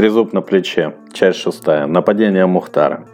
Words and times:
Трезуб 0.00 0.32
на 0.32 0.40
плече. 0.40 0.94
Часть 1.12 1.40
шестая. 1.40 1.86
Нападение 1.86 2.46
Мухтара. 2.46 3.04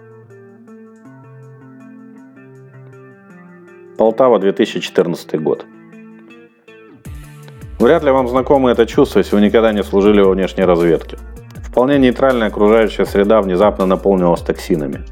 Полтава, 3.98 4.38
2014 4.38 5.42
год. 5.42 5.66
Вряд 7.80 8.04
ли 8.04 8.12
вам 8.12 8.28
знакомо 8.28 8.70
это 8.70 8.86
чувство, 8.86 9.18
если 9.18 9.34
вы 9.34 9.42
никогда 9.42 9.72
не 9.72 9.82
служили 9.82 10.20
во 10.20 10.30
внешней 10.30 10.64
разведке. 10.64 11.18
Вполне 11.68 11.98
нейтральная 11.98 12.46
окружающая 12.46 13.04
среда 13.04 13.40
внезапно 13.40 13.84
наполнилась 13.86 14.42
токсинами. 14.42 15.04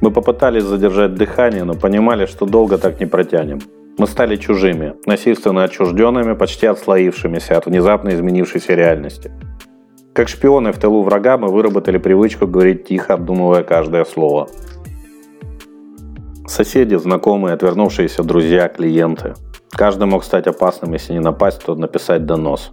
Мы 0.00 0.10
попытались 0.10 0.64
задержать 0.64 1.14
дыхание, 1.14 1.62
но 1.62 1.74
понимали, 1.74 2.26
что 2.26 2.44
долго 2.44 2.76
так 2.76 2.98
не 2.98 3.06
протянем. 3.06 3.60
Мы 3.98 4.08
стали 4.08 4.34
чужими, 4.34 4.94
насильственно 5.06 5.62
отчужденными, 5.62 6.34
почти 6.34 6.66
отслоившимися 6.66 7.56
от 7.56 7.66
внезапно 7.66 8.08
изменившейся 8.08 8.74
реальности. 8.74 9.30
Как 10.16 10.30
шпионы 10.30 10.72
в 10.72 10.78
тылу 10.78 11.02
врага 11.02 11.36
мы 11.36 11.48
выработали 11.48 11.98
привычку 11.98 12.46
говорить 12.46 12.86
тихо, 12.86 13.12
обдумывая 13.12 13.62
каждое 13.62 14.06
слово. 14.06 14.48
Соседи, 16.46 16.94
знакомые, 16.94 17.52
отвернувшиеся 17.52 18.22
друзья, 18.22 18.68
клиенты. 18.68 19.34
Каждый 19.70 20.06
мог 20.06 20.24
стать 20.24 20.46
опасным, 20.46 20.94
если 20.94 21.12
не 21.12 21.18
напасть, 21.18 21.62
то 21.62 21.74
написать 21.74 22.24
донос. 22.24 22.70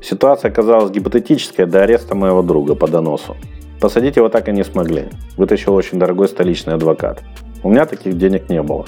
Ситуация 0.00 0.52
оказалась 0.52 0.92
гипотетической 0.92 1.66
до 1.66 1.82
ареста 1.82 2.14
моего 2.14 2.42
друга 2.42 2.76
по 2.76 2.86
доносу. 2.86 3.36
Посадить 3.80 4.14
его 4.14 4.28
так 4.28 4.48
и 4.48 4.52
не 4.52 4.62
смогли. 4.62 5.08
Вытащил 5.36 5.74
очень 5.74 5.98
дорогой 5.98 6.28
столичный 6.28 6.74
адвокат. 6.74 7.20
У 7.64 7.68
меня 7.68 7.86
таких 7.86 8.16
денег 8.16 8.48
не 8.48 8.62
было. 8.62 8.84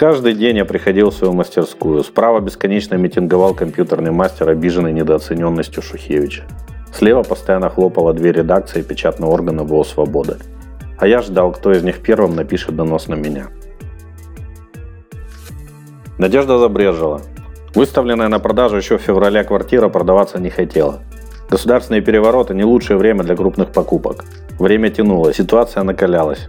Каждый 0.00 0.32
день 0.32 0.56
я 0.56 0.64
приходил 0.64 1.10
в 1.10 1.14
свою 1.14 1.34
мастерскую. 1.34 2.02
Справа 2.02 2.40
бесконечно 2.40 2.94
митинговал 2.94 3.52
компьютерный 3.52 4.10
мастер, 4.10 4.48
обиженный 4.48 4.94
недооцененностью 4.94 5.82
Шухевича. 5.82 6.44
Слева 6.90 7.22
постоянно 7.22 7.68
хлопала 7.68 8.14
дверь 8.14 8.38
редакции 8.38 8.80
печатного 8.80 9.30
органа 9.30 9.62
ВО 9.62 9.84
«Свободы». 9.84 10.38
А 10.98 11.06
я 11.06 11.20
ждал, 11.20 11.52
кто 11.52 11.72
из 11.72 11.82
них 11.82 12.00
первым 12.00 12.34
напишет 12.34 12.74
донос 12.76 13.08
на 13.08 13.14
меня. 13.14 13.48
Надежда 16.16 16.56
забрежила. 16.58 17.20
Выставленная 17.74 18.28
на 18.28 18.38
продажу 18.38 18.78
еще 18.78 18.96
в 18.96 19.02
феврале 19.02 19.44
квартира 19.44 19.90
продаваться 19.90 20.38
не 20.40 20.48
хотела. 20.48 21.00
Государственные 21.50 22.00
перевороты– 22.00 22.54
не 22.54 22.64
лучшее 22.64 22.96
время 22.96 23.22
для 23.22 23.36
крупных 23.36 23.70
покупок. 23.70 24.24
Время 24.58 24.88
тянуло, 24.88 25.34
ситуация 25.34 25.82
накалялась. 25.82 26.48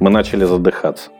Мы 0.00 0.10
начали 0.10 0.44
задыхаться. 0.44 1.10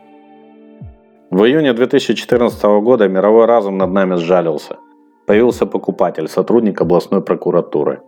В 1.31 1.45
июне 1.45 1.71
2014 1.71 2.61
года 2.83 3.07
мировой 3.07 3.45
разум 3.45 3.77
над 3.77 3.91
нами 3.91 4.15
сжалился. 4.15 4.75
Появился 5.25 5.65
покупатель, 5.65 6.27
сотрудник 6.27 6.81
областной 6.81 7.21
прокуратуры. 7.21 8.01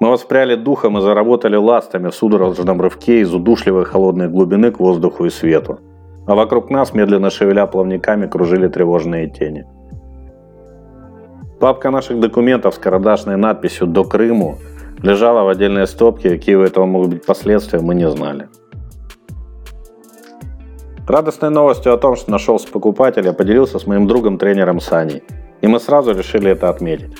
Мы 0.00 0.10
воспряли 0.10 0.56
духом 0.56 0.98
и 0.98 1.00
заработали 1.00 1.54
ластами 1.54 2.08
в 2.08 2.14
судорожном 2.16 2.80
рывке 2.80 3.20
из 3.20 3.32
удушливой 3.32 3.84
холодной 3.84 4.28
глубины 4.28 4.72
к 4.72 4.80
воздуху 4.80 5.26
и 5.26 5.30
свету. 5.30 5.78
А 6.26 6.34
вокруг 6.34 6.68
нас, 6.68 6.94
медленно 6.94 7.30
шевеля 7.30 7.66
плавниками, 7.66 8.26
кружили 8.26 8.66
тревожные 8.66 9.30
тени. 9.30 9.64
Папка 11.60 11.90
наших 11.90 12.18
документов 12.18 12.74
с 12.74 12.78
карандашной 12.78 13.36
надписью 13.36 13.86
«До 13.86 14.02
Крыму» 14.02 14.58
лежала 15.00 15.44
в 15.44 15.48
отдельной 15.48 15.86
стопке, 15.86 16.30
какие 16.30 16.56
у 16.56 16.62
этого 16.62 16.86
могут 16.86 17.10
быть 17.10 17.24
последствия, 17.24 17.78
мы 17.78 17.94
не 17.94 18.10
знали. 18.10 18.48
Радостной 21.12 21.50
новостью 21.50 21.92
о 21.92 21.98
том, 21.98 22.16
что 22.16 22.30
нашелся 22.30 22.68
покупатель, 22.68 23.26
я 23.26 23.34
поделился 23.34 23.78
с 23.78 23.86
моим 23.86 24.06
другом 24.06 24.38
тренером 24.38 24.80
Саней. 24.80 25.22
И 25.60 25.66
мы 25.66 25.78
сразу 25.78 26.12
решили 26.12 26.50
это 26.50 26.70
отметить. 26.70 27.18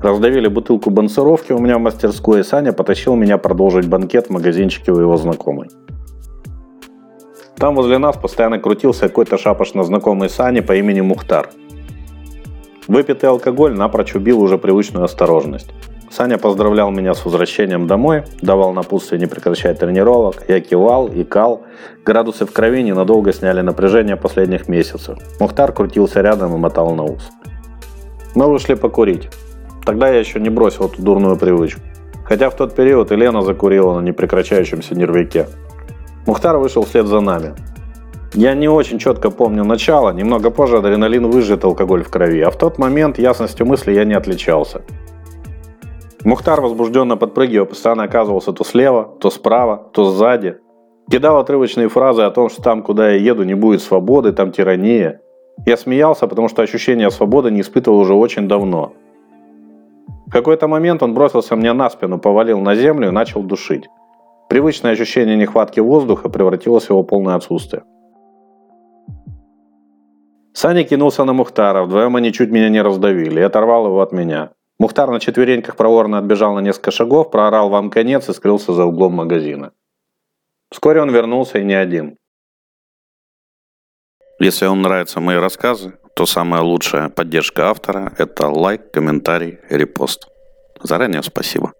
Раздавили 0.00 0.48
бутылку 0.48 0.88
банцировки 0.88 1.52
у 1.52 1.58
меня 1.58 1.76
в 1.76 1.82
мастерской, 1.82 2.40
и 2.40 2.42
Саня 2.42 2.72
потащил 2.72 3.16
меня 3.16 3.36
продолжить 3.36 3.86
банкет 3.86 4.28
в 4.28 4.30
магазинчике 4.30 4.92
у 4.92 5.00
его 5.00 5.18
знакомой. 5.18 5.68
Там 7.58 7.74
возле 7.74 7.98
нас 7.98 8.16
постоянно 8.16 8.58
крутился 8.58 9.08
какой-то 9.08 9.36
шапошно 9.36 9.84
знакомый 9.84 10.30
Сани 10.30 10.60
по 10.60 10.74
имени 10.74 11.02
Мухтар. 11.02 11.50
Выпитый 12.86 13.28
алкоголь 13.28 13.74
напрочь 13.76 14.14
убил 14.14 14.40
уже 14.40 14.56
привычную 14.56 15.04
осторожность. 15.04 15.70
Саня 16.10 16.38
поздравлял 16.38 16.90
меня 16.90 17.12
с 17.12 17.24
возвращением 17.24 17.86
домой, 17.86 18.24
давал 18.40 18.72
напутствие 18.72 19.20
не 19.20 19.26
прекращать 19.26 19.78
тренировок, 19.78 20.44
я 20.48 20.60
кивал, 20.60 21.08
икал. 21.12 21.64
Градусы 22.04 22.46
в 22.46 22.52
крови 22.52 22.82
ненадолго 22.82 23.32
сняли 23.32 23.60
напряжение 23.60 24.16
последних 24.16 24.68
месяцев. 24.68 25.18
Мухтар 25.38 25.72
крутился 25.72 26.22
рядом 26.22 26.54
и 26.54 26.58
мотал 26.58 26.94
на 26.94 27.04
ус. 27.04 27.30
Мы 28.34 28.50
вышли 28.50 28.74
покурить. 28.74 29.28
Тогда 29.84 30.08
я 30.08 30.18
еще 30.18 30.40
не 30.40 30.48
бросил 30.48 30.86
эту 30.86 31.02
дурную 31.02 31.36
привычку. 31.36 31.80
Хотя 32.24 32.50
в 32.50 32.54
тот 32.56 32.74
период 32.74 33.12
и 33.12 33.16
Лена 33.16 33.42
закурила 33.42 34.00
на 34.00 34.04
непрекращающемся 34.04 34.94
нервике. 34.94 35.46
Мухтар 36.26 36.58
вышел 36.58 36.84
вслед 36.84 37.06
за 37.06 37.20
нами. 37.20 37.54
Я 38.34 38.54
не 38.54 38.68
очень 38.68 38.98
четко 38.98 39.30
помню 39.30 39.64
начало, 39.64 40.12
немного 40.12 40.50
позже 40.50 40.76
адреналин 40.76 41.30
выжжет 41.30 41.64
алкоголь 41.64 42.04
в 42.04 42.10
крови, 42.10 42.42
а 42.42 42.50
в 42.50 42.58
тот 42.58 42.78
момент 42.78 43.18
ясностью 43.18 43.64
мысли 43.64 43.92
я 43.92 44.04
не 44.04 44.12
отличался. 44.12 44.82
Мухтар, 46.28 46.60
возбужденно 46.60 47.16
подпрыгивая, 47.16 47.64
постоянно 47.64 48.02
оказывался 48.02 48.52
то 48.52 48.62
слева, 48.62 49.16
то 49.18 49.30
справа, 49.30 49.88
то 49.94 50.04
сзади. 50.04 50.58
Кидал 51.10 51.38
отрывочные 51.38 51.88
фразы 51.88 52.20
о 52.20 52.30
том, 52.30 52.50
что 52.50 52.60
там, 52.60 52.82
куда 52.82 53.12
я 53.12 53.16
еду, 53.16 53.44
не 53.44 53.54
будет 53.54 53.80
свободы, 53.80 54.32
там 54.32 54.52
тирания. 54.52 55.22
Я 55.64 55.78
смеялся, 55.78 56.26
потому 56.26 56.48
что 56.48 56.60
ощущение 56.60 57.10
свободы 57.10 57.50
не 57.50 57.62
испытывал 57.62 58.00
уже 58.00 58.12
очень 58.12 58.46
давно. 58.46 58.92
В 60.26 60.30
какой-то 60.30 60.68
момент 60.68 61.02
он 61.02 61.14
бросился 61.14 61.56
мне 61.56 61.72
на 61.72 61.88
спину, 61.88 62.18
повалил 62.18 62.60
на 62.60 62.74
землю 62.74 63.08
и 63.08 63.10
начал 63.10 63.42
душить. 63.42 63.88
Привычное 64.50 64.92
ощущение 64.92 65.34
нехватки 65.34 65.80
воздуха 65.80 66.28
превратилось 66.28 66.84
в 66.84 66.90
его 66.90 67.04
полное 67.04 67.36
отсутствие. 67.36 67.84
Саня 70.52 70.84
кинулся 70.84 71.24
на 71.24 71.32
Мухтара, 71.32 71.84
вдвоем 71.84 72.16
они 72.16 72.34
чуть 72.34 72.50
меня 72.50 72.68
не 72.68 72.82
раздавили 72.82 73.40
и 73.40 73.44
оторвал 73.44 73.86
его 73.86 74.02
от 74.02 74.12
меня. 74.12 74.50
Мухтар 74.78 75.10
на 75.10 75.18
четвереньках 75.18 75.76
проворно 75.76 76.18
отбежал 76.18 76.54
на 76.54 76.60
несколько 76.60 76.90
шагов, 76.90 77.30
проорал 77.30 77.68
вам 77.68 77.90
конец 77.90 78.28
и 78.28 78.32
скрылся 78.32 78.72
за 78.72 78.84
углом 78.84 79.14
магазина. 79.14 79.72
Вскоре 80.70 81.02
он 81.02 81.10
вернулся 81.10 81.58
и 81.58 81.64
не 81.64 81.74
один. 81.74 82.16
Если 84.38 84.66
вам 84.66 84.82
нравятся 84.82 85.18
мои 85.18 85.36
рассказы, 85.36 85.98
то 86.14 86.26
самая 86.26 86.62
лучшая 86.62 87.08
поддержка 87.08 87.70
автора– 87.70 88.12
это 88.18 88.48
лайк, 88.48 88.92
комментарий, 88.92 89.58
репост. 89.68 90.28
Заранее 90.80 91.22
спасибо. 91.22 91.72